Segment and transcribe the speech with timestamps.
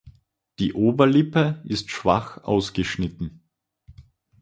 [0.57, 3.43] Die Oberlippe ist schwach ausgeschnitten.